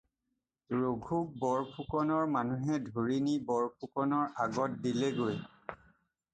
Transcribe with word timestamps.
ৰঘুক 0.77 1.35
বৰফুকনৰ 1.43 2.25
মানুহে 2.37 2.79
ধৰি 2.89 3.19
নি 3.29 3.37
বৰফুকনৰ 3.53 4.27
আগত 4.49 4.83
দিলেগৈ। 4.89 5.41